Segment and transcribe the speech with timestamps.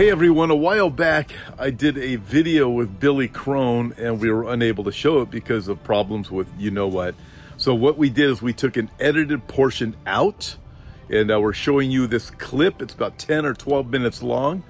[0.00, 4.50] Hey everyone, a while back I did a video with Billy Crone and we were
[4.50, 7.14] unable to show it because of problems with you know what.
[7.58, 10.56] So what we did is we took an edited portion out
[11.10, 12.80] and uh, we're showing you this clip.
[12.80, 14.62] It's about 10 or 12 minutes long.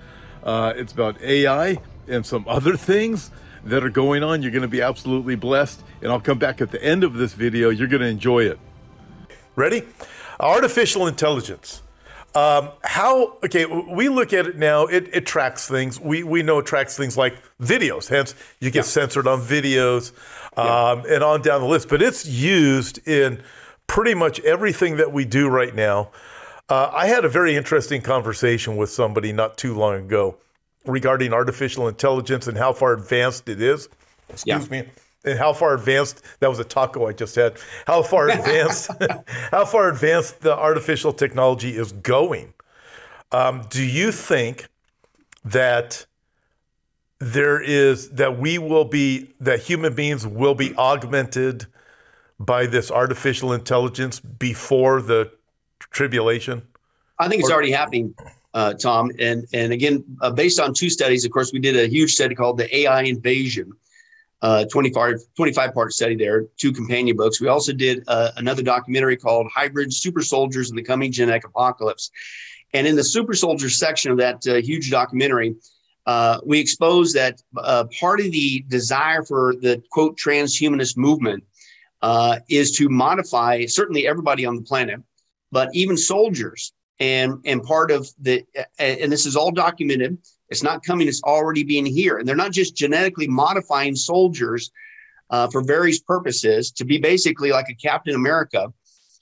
[0.43, 3.31] Uh, it's about AI and some other things
[3.62, 4.43] that are going on.
[4.43, 5.81] You're going to be absolutely blessed.
[6.03, 7.71] And I'll come back at the end of this video.
[7.71, 8.58] You're going to enjoy it.
[9.54, 9.85] Ready?
[10.40, 11.82] Artificial intelligence.
[12.34, 15.98] Um, how, okay, we look at it now, it, it tracks things.
[15.98, 18.82] We, we know it tracks things like videos, hence, you get yeah.
[18.82, 20.12] censored on videos
[20.57, 21.14] um, yeah.
[21.14, 21.88] and on down the list.
[21.88, 23.43] But it's used in
[23.88, 26.11] pretty much everything that we do right now.
[26.68, 30.36] Uh, I had a very interesting conversation with somebody not too long ago
[30.86, 33.88] regarding artificial intelligence and how far advanced it is.
[34.28, 34.83] Excuse yeah.
[34.83, 34.88] me.
[35.24, 37.58] And how far advanced that was a taco I just had.
[37.86, 38.91] How far advanced
[39.50, 42.55] how far advanced the artificial technology is going.
[43.33, 44.68] Um, do you think
[45.44, 46.06] that
[47.18, 51.66] there is that we will be that human beings will be augmented
[52.38, 55.30] by this artificial intelligence before the
[55.78, 56.62] tribulation?
[57.18, 58.14] I think it's already happening
[58.55, 59.10] uh, Tom.
[59.18, 62.34] And and again, uh, based on two studies, of course, we did a huge study
[62.34, 63.72] called the AI Invasion,
[64.42, 67.41] uh, 25, 25 part study there, two companion books.
[67.41, 72.10] We also did uh, another documentary called Hybrid Super Soldiers in the Coming Genetic Apocalypse.
[72.72, 75.56] And in the super soldiers section of that uh, huge documentary,
[76.06, 77.41] uh, we expose that
[78.00, 81.44] part of the desire for the quote transhumanist movement
[82.48, 85.00] is to modify certainly everybody on the planet,
[85.52, 88.44] but even soldiers and and part of the
[88.78, 90.18] and this is all documented
[90.50, 94.70] it's not coming it's already being here and they're not just genetically modifying soldiers
[95.30, 98.72] uh, for various purposes to be basically like a captain america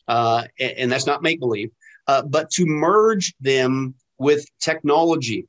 [0.09, 1.71] uh, and, and, that's not make believe
[2.07, 5.47] uh, but to merge them with technology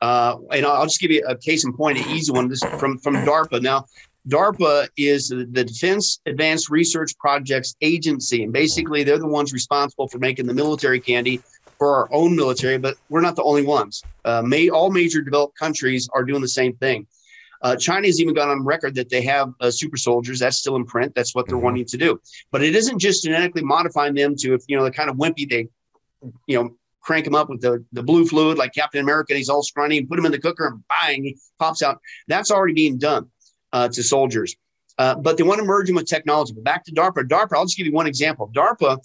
[0.00, 2.48] uh, and I'll just give you a case in point, an easy one.
[2.48, 3.62] This from from DARPA.
[3.62, 3.86] Now,
[4.28, 10.18] DARPA is the Defense Advanced Research Projects Agency, and basically they're the ones responsible for
[10.18, 11.40] making the military candy
[11.78, 14.02] for our own military, but we're not the only ones.
[14.24, 17.06] Uh, may, all major developed countries are doing the same thing.
[17.62, 20.38] Uh, China has even gone on record that they have uh, super soldiers.
[20.38, 21.14] That's still in print.
[21.14, 21.64] That's what they're mm-hmm.
[21.64, 22.20] wanting to do.
[22.50, 25.48] But it isn't just genetically modifying them to, if you know, the kind of wimpy
[25.48, 25.68] they,
[26.46, 29.34] you know, crank them up with the, the blue fluid like Captain America.
[29.34, 32.00] he's all scrawny and put him in the cooker and bang, he pops out.
[32.26, 33.30] That's already being done
[33.72, 34.56] uh, to soldiers.
[34.98, 36.52] Uh, but they want to merge them with technology.
[36.54, 37.28] But back to DARPA.
[37.28, 38.50] DARPA, I'll just give you one example.
[38.54, 38.98] DARPA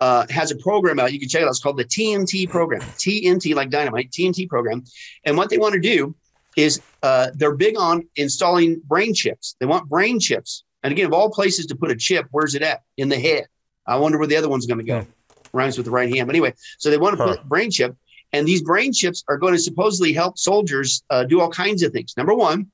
[0.00, 1.12] uh, has a program out.
[1.12, 1.50] You can check it out.
[1.50, 2.80] It's called the TNT program.
[2.80, 4.84] TNT, like dynamite, TNT program.
[5.24, 6.14] And what they want to do
[6.56, 9.56] is uh, they're big on installing brain chips.
[9.60, 10.64] They want brain chips.
[10.82, 12.82] And again, of all places to put a chip, where's it at?
[12.96, 13.46] In the head.
[13.86, 15.00] I wonder where the other one's going to go.
[15.00, 15.10] Hmm.
[15.52, 16.26] Rhymes with the right hand.
[16.26, 17.36] But anyway, so they want to huh.
[17.36, 17.96] put brain chip.
[18.32, 21.92] And these brain chips are going to supposedly help soldiers uh, do all kinds of
[21.92, 22.14] things.
[22.16, 22.70] Number one,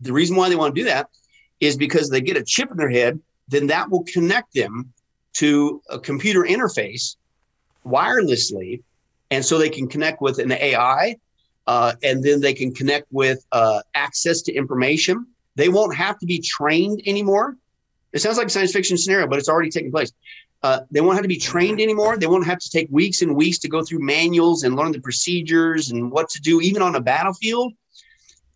[0.00, 1.08] the reason why they want to do that
[1.58, 4.92] is because they get a chip in their head, then that will connect them
[5.34, 7.16] to a computer interface
[7.84, 8.82] wirelessly.
[9.30, 11.16] And so they can connect with an AI
[11.66, 15.26] uh, and then they can connect with uh, access to information.
[15.54, 17.56] They won't have to be trained anymore.
[18.12, 20.12] It sounds like a science fiction scenario, but it's already taking place.
[20.62, 22.16] Uh, they won't have to be trained anymore.
[22.16, 25.00] They won't have to take weeks and weeks to go through manuals and learn the
[25.00, 27.72] procedures and what to do, even on a battlefield.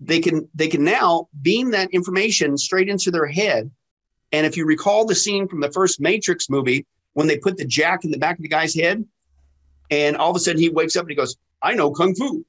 [0.01, 3.71] They can they can now beam that information straight into their head
[4.35, 7.65] and if you recall the scene from the first Matrix movie, when they put the
[7.65, 9.05] jack in the back of the guy's head,
[9.93, 12.45] and all of a sudden he wakes up and he goes, I know Kung Fu,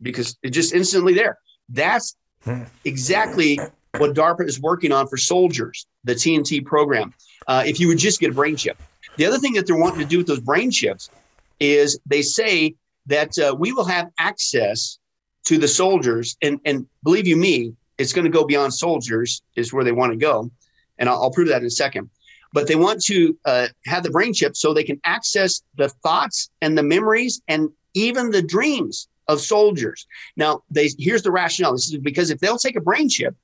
[0.00, 1.38] because it's just instantly there.
[1.68, 2.14] That's
[2.84, 3.58] exactly
[3.98, 7.12] what DARPA is working on for soldiers, the TNT program.
[7.48, 8.80] Uh, if you would just get a brain chip.
[9.16, 11.10] The other thing that they're wanting to do with those brain chips
[11.58, 15.00] is they say that uh, we will have access
[15.46, 16.36] to the soldiers.
[16.42, 20.12] And, and believe you me, it's going to go beyond soldiers, is where they want
[20.12, 20.52] to go
[20.98, 22.10] and I'll, I'll prove that in a second.
[22.52, 26.50] But they want to uh, have the brain chip so they can access the thoughts
[26.62, 30.06] and the memories and even the dreams of soldiers.
[30.36, 31.72] Now, they here's the rationale.
[31.72, 33.34] This is because if they'll take a brain chip,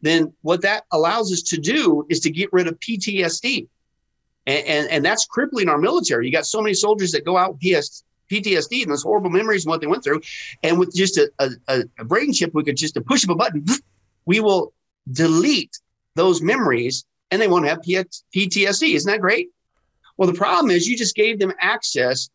[0.00, 3.68] then what that allows us to do is to get rid of PTSD.
[4.46, 6.26] And, and, and that's crippling our military.
[6.26, 9.70] You got so many soldiers that go out PS, PTSD and those horrible memories and
[9.70, 10.20] what they went through.
[10.62, 11.30] And with just a,
[11.68, 13.64] a, a brain chip, we could just push of a button,
[14.24, 14.72] we will
[15.10, 15.78] delete
[16.16, 18.94] those memories and they won't have PTSD.
[18.94, 19.50] Isn't that great?
[20.16, 22.30] Well, the problem is you just gave them access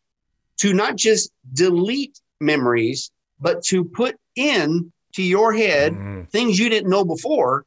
[0.57, 6.23] to not just delete memories, but to put in to your head mm-hmm.
[6.25, 7.65] things you didn't know before.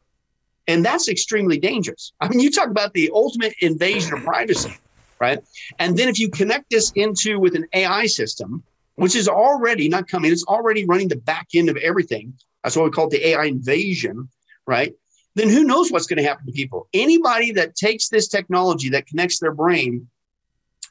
[0.66, 2.12] And that's extremely dangerous.
[2.20, 4.74] I mean, you talk about the ultimate invasion of privacy,
[5.20, 5.40] right?
[5.78, 8.62] And then if you connect this into with an AI system,
[8.94, 12.32] which is already not coming, it's already running the back end of everything.
[12.62, 14.28] That's what we call the AI invasion,
[14.66, 14.94] right?
[15.34, 16.88] Then who knows what's going to happen to people?
[16.94, 20.08] Anybody that takes this technology that connects their brain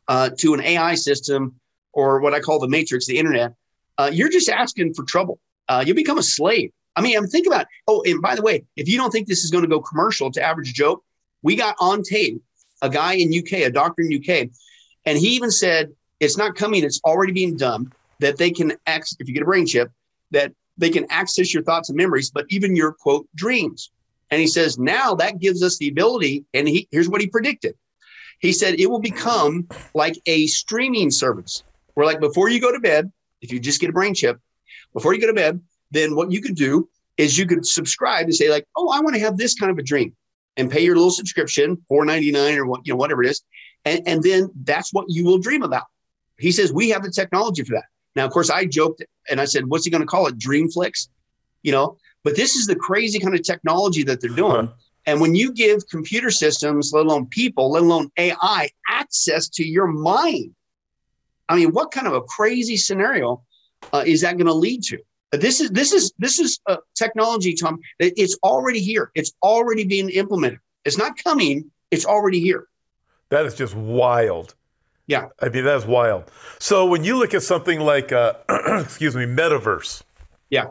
[0.08, 1.56] uh, to an AI system
[1.94, 3.54] or what I call the matrix, the internet,
[3.98, 5.40] uh, you're just asking for trouble.
[5.70, 6.72] Uh, you become a slave.
[6.96, 7.68] I mean, I'm thinking about.
[7.88, 10.32] Oh, and by the way, if you don't think this is going to go commercial
[10.32, 11.04] to average Joe,
[11.42, 12.42] we got on tape
[12.82, 14.50] a guy in UK, a doctor in UK,
[15.06, 17.92] and he even said it's not coming; it's already being done.
[18.20, 19.92] That they can access if you get a brain chip,
[20.32, 23.92] that they can access your thoughts and memories, but even your quote dreams.
[24.32, 26.46] And he says now that gives us the ability.
[26.54, 27.76] And he here's what he predicted.
[28.40, 32.80] He said it will become like a streaming service where, like, before you go to
[32.80, 33.12] bed,
[33.42, 34.40] if you just get a brain chip,
[34.94, 35.62] before you go to bed,
[35.92, 39.16] then what you could do is you could subscribe and say, like, oh, I want
[39.16, 40.16] to have this kind of a dream
[40.58, 43.44] and pay your little subscription, four ninety nine or what, you know, whatever it is.
[43.86, 45.86] And, and then that's what you will dream about.
[46.40, 47.86] He says, we have the technology for that.
[48.16, 50.38] Now, of course, I joked and I said, what's he going to call it?
[50.38, 51.10] Dreamflix,
[51.62, 51.98] you know?
[52.24, 54.68] But this is the crazy kind of technology that they're doing.
[54.68, 54.74] Huh.
[55.06, 59.88] And when you give computer systems, let alone people, let alone AI, access to your
[59.88, 60.56] mind,
[61.50, 63.44] I mean, what kind of a crazy scenario
[63.92, 65.00] uh, is that going to lead to?
[65.34, 67.80] This is this is this is a technology, Tom.
[68.00, 69.12] It's already here.
[69.16, 70.60] It's already being implemented.
[70.86, 71.72] It's not coming.
[71.90, 72.68] It's already here.
[73.30, 74.54] That is just wild.
[75.08, 76.32] Yeah, I mean that's wild.
[76.60, 78.34] So when you look at something like, uh,
[78.80, 80.04] excuse me, metaverse.
[80.50, 80.68] Yeah.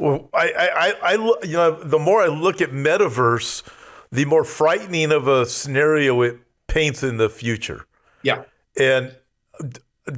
[0.00, 3.62] Well, I, I, I, you know, the more I look at metaverse,
[4.10, 6.38] the more frightening of a scenario it
[6.68, 7.84] paints in the future.
[8.22, 8.44] Yeah.
[8.78, 9.14] And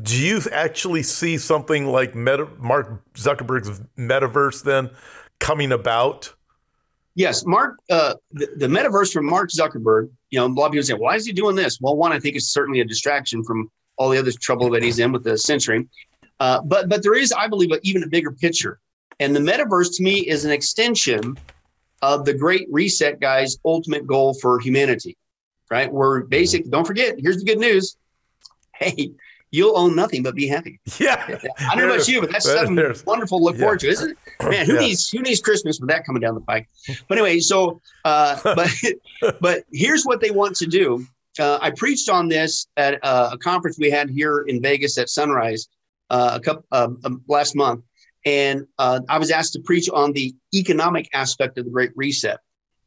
[0.05, 4.89] do you actually see something like Meta, Mark Zuckerberg's metaverse then
[5.41, 6.33] coming about?
[7.17, 10.11] Yes, Mark, uh, the, the, metaverse from Mark Zuckerberg.
[10.31, 12.21] You know, a lot of people say, "Why is he doing this?" Well, one, I
[12.21, 15.37] think it's certainly a distraction from all the other trouble that he's in with the
[15.37, 15.91] censoring.
[16.41, 18.79] Uh, but but there is, I believe, even a bigger picture.
[19.21, 21.37] And the metaverse to me is an extension
[22.03, 25.17] of the Great Reset guy's ultimate goal for humanity.
[25.71, 25.91] Right?
[25.91, 26.69] We're basic.
[26.71, 27.17] Don't forget.
[27.19, 27.97] Here's the good news.
[28.75, 29.13] Hey,
[29.53, 30.81] you'll own nothing but be happy.
[30.99, 31.23] Yeah.
[31.61, 32.77] I don't know about you, but that's something
[33.07, 33.61] wonderful to look yeah.
[33.61, 34.51] forward to, isn't it?
[34.51, 34.81] Man, who yeah.
[34.81, 36.69] needs who needs Christmas with that coming down the pike?
[37.07, 38.71] But anyway, so uh, but
[39.41, 41.07] but here's what they want to do.
[41.39, 45.09] Uh, I preached on this at uh, a conference we had here in Vegas at
[45.09, 45.69] Sunrise
[46.13, 47.83] uh, a couple um, um, last month,
[48.25, 52.39] and uh, I was asked to preach on the economic aspect of the Great Reset.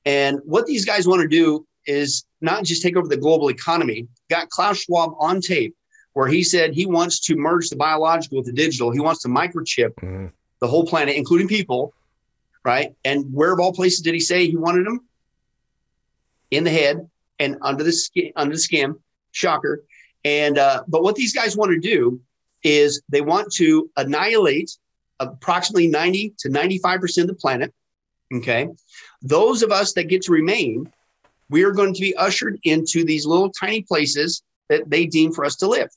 [0.06, 4.08] And what these guys want to do is not just take over the global economy.
[4.30, 5.76] Got Klaus Schwab on tape
[6.16, 8.90] where he said he wants to merge the biological with the digital.
[8.90, 10.28] He wants to microchip mm-hmm.
[10.62, 11.94] the whole planet, including people,
[12.64, 12.96] right?
[13.04, 15.02] And where of all places did he say he wanted them?
[16.52, 18.96] In the head and under the skin, under the skin.
[19.34, 19.84] Shocker.
[20.24, 22.22] And uh, but what these guys want to do
[22.64, 24.72] is they want to annihilate
[25.20, 27.74] approximately 90 to 95 percent of the planet.
[28.34, 28.68] Okay,
[29.22, 30.92] those of us that get to remain,
[31.50, 35.46] we are going to be ushered into these little tiny places that they deem for
[35.46, 35.90] us to live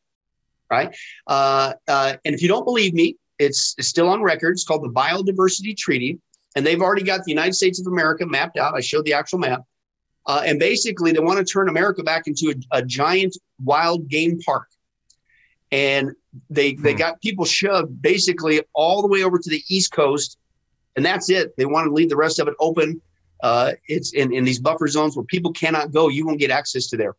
[0.70, 0.96] right?
[1.26, 4.52] Uh, uh, and if you don't believe me, it's, it's still on record.
[4.52, 6.18] It's called the Biodiversity Treaty,
[6.56, 8.74] and they've already got the United States of America mapped out.
[8.74, 9.62] I showed the actual map.
[10.26, 14.38] Uh, and basically, they want to turn America back into a, a giant wild game
[14.40, 14.68] park.
[15.70, 16.12] And
[16.50, 16.98] they they hmm.
[16.98, 20.38] got people shoved basically all the way over to the East Coast,
[20.96, 21.56] and that's it.
[21.56, 23.00] They want to leave the rest of it open.
[23.42, 26.08] Uh, it's in, in these buffer zones where people cannot go.
[26.08, 27.14] You won't get access to there.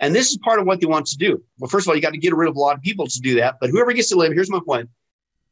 [0.00, 1.42] And this is part of what they want to do.
[1.58, 3.20] Well, first of all, you got to get rid of a lot of people to
[3.20, 3.56] do that.
[3.60, 4.88] But whoever gets to live, here's my point: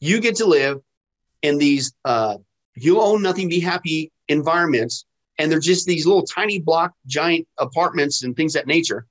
[0.00, 0.80] you get to live
[1.42, 2.36] in these uh,
[2.74, 5.04] you own nothing, be happy environments,
[5.38, 9.06] and they're just these little tiny block, giant apartments and things that nature.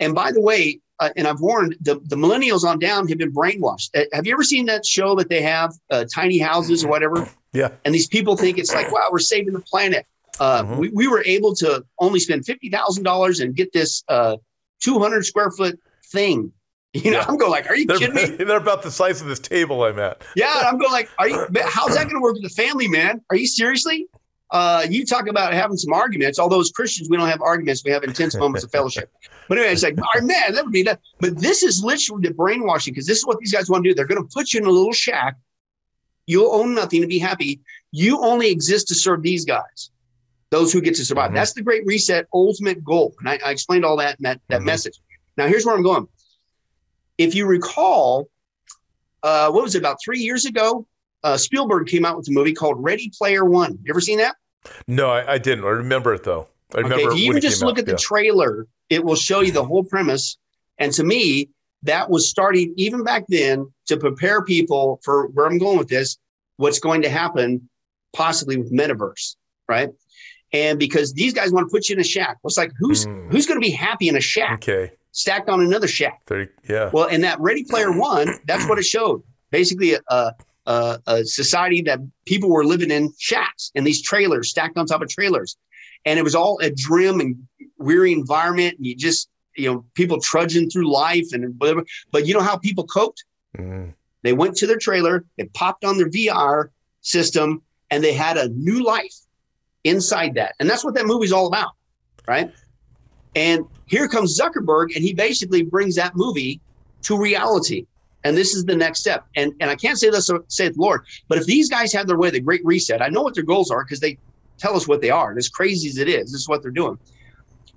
[0.00, 3.32] And by the way, uh, and I've warned the, the millennials on down have been
[3.32, 3.90] brainwashed.
[3.96, 7.28] Uh, have you ever seen that show that they have uh, tiny houses or whatever?
[7.52, 7.70] Yeah.
[7.84, 10.06] And these people think it's like, wow, we're saving the planet.
[10.40, 10.78] Uh, mm-hmm.
[10.78, 14.36] we, we were able to only spend fifty thousand dollars and get this uh,
[14.82, 15.78] 200 square foot
[16.12, 16.52] thing.
[16.94, 17.26] You know, yeah.
[17.28, 18.24] I'm going like, are you they're, kidding me?
[18.44, 20.22] They're about the size of this table I'm at.
[20.34, 21.46] Yeah, I'm going like, are you?
[21.64, 23.20] How's that going to work with the family, man?
[23.30, 24.06] Are you seriously?
[24.50, 26.38] Uh, you talk about having some arguments.
[26.38, 29.12] Although as Christians, we don't have arguments; we have intense moments of fellowship.
[29.48, 31.00] But anyway, it's like, oh, man, that would be that.
[31.20, 33.94] But this is literally the brainwashing because this is what these guys want to do.
[33.94, 35.36] They're going to put you in a little shack.
[36.26, 37.60] You'll own nothing to be happy.
[37.90, 39.90] You only exist to serve these guys
[40.50, 41.26] those who get to survive.
[41.26, 41.36] Mm-hmm.
[41.36, 43.14] That's the great reset ultimate goal.
[43.20, 44.66] And I, I explained all that in that, that mm-hmm.
[44.66, 44.98] message.
[45.36, 46.08] Now, here's where I'm going.
[47.16, 48.28] If you recall,
[49.22, 50.86] uh, what was it, about three years ago?
[51.24, 53.78] Uh, Spielberg came out with a movie called Ready Player One.
[53.82, 54.36] You ever seen that?
[54.86, 55.64] No, I, I didn't.
[55.64, 56.48] I remember it though.
[56.74, 57.80] I remember okay, if you even just look out.
[57.80, 57.98] at the yeah.
[58.00, 60.38] trailer, it will show you the whole premise.
[60.78, 61.50] And to me,
[61.82, 66.16] that was starting even back then to prepare people for where I'm going with this,
[66.56, 67.68] what's going to happen
[68.12, 69.36] possibly with metaverse,
[69.68, 69.90] right?
[70.52, 72.38] And because these guys want to put you in a shack.
[72.44, 73.30] It's like who's Mm.
[73.30, 74.92] who's going to be happy in a shack Okay.
[75.12, 76.20] stacked on another shack?
[76.26, 76.90] 30, yeah.
[76.92, 79.22] Well, in that Ready Player One, that's what it showed.
[79.50, 80.32] Basically, a, a,
[80.68, 85.08] a society that people were living in shacks and these trailers stacked on top of
[85.08, 85.56] trailers,
[86.04, 87.36] and it was all a grim and
[87.78, 88.76] weary environment.
[88.76, 91.84] And you just, you know, people trudging through life and whatever.
[92.12, 93.24] But you know how people coped?
[93.56, 93.94] Mm.
[94.22, 96.68] They went to their trailer, they popped on their VR
[97.00, 99.14] system, and they had a new life
[99.84, 100.54] inside that.
[100.60, 101.70] And that's what that movie's all about,
[102.26, 102.52] right?
[103.34, 106.60] And here comes Zuckerberg, and he basically brings that movie
[107.02, 107.86] to reality.
[108.24, 109.24] And this is the next step.
[109.36, 112.18] And and I can't say this, saith the Lord, but if these guys have their
[112.18, 114.18] way, the great reset, I know what their goals are because they
[114.58, 115.30] tell us what they are.
[115.30, 116.98] And as crazy as it is, this is what they're doing.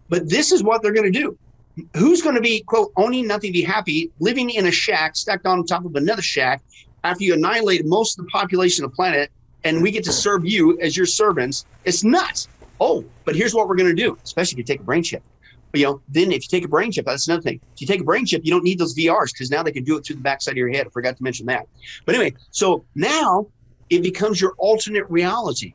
[0.10, 1.38] But this is what they're going to do.
[1.96, 5.66] Who's going to be, quote, owning nothing, be happy, living in a shack stacked on
[5.66, 6.62] top of another shack
[7.04, 9.32] after you annihilate most of the population of the planet
[9.64, 11.66] and we get to serve you as your servants?
[11.86, 12.50] It's nuts.
[12.80, 15.24] Oh, but here's what we're going to do, especially if you take a brain chip.
[15.74, 17.60] You know, then if you take a brain chip, that's another thing.
[17.74, 19.84] If you take a brain chip, you don't need those VRs because now they can
[19.84, 20.86] do it through the backside of your head.
[20.86, 21.68] I forgot to mention that.
[22.06, 23.48] But anyway, so now
[23.90, 25.74] it becomes your alternate reality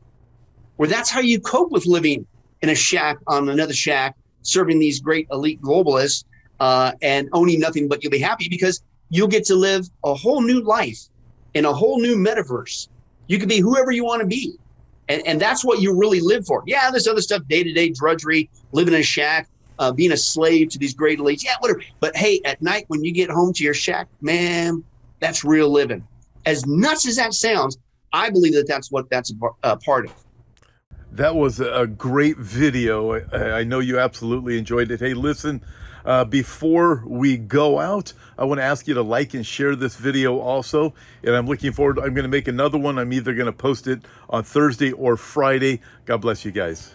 [0.76, 2.26] where that's how you cope with living
[2.62, 6.24] in a shack on another shack, serving these great elite globalists
[6.60, 10.42] uh, and owning nothing but you'll be happy because you'll get to live a whole
[10.42, 10.98] new life
[11.54, 12.88] in a whole new metaverse.
[13.28, 14.56] You can be whoever you want to be.
[15.08, 16.62] And, and that's what you really live for.
[16.66, 20.16] Yeah, this other stuff, day to day drudgery, living in a shack, uh, being a
[20.16, 21.44] slave to these great elites.
[21.44, 21.82] Yeah, whatever.
[22.00, 24.84] But hey, at night when you get home to your shack, man,
[25.20, 26.06] that's real living.
[26.44, 27.78] As nuts as that sounds,
[28.12, 30.14] I believe that that's what that's a part of.
[31.12, 33.14] That was a great video.
[33.14, 35.00] I, I know you absolutely enjoyed it.
[35.00, 35.64] Hey, listen,
[36.04, 39.96] uh, before we go out, I want to ask you to like and share this
[39.96, 40.94] video also.
[41.24, 41.98] And I'm looking forward.
[41.98, 42.98] I'm going to make another one.
[42.98, 45.80] I'm either going to post it on Thursday or Friday.
[46.04, 46.94] God bless you guys.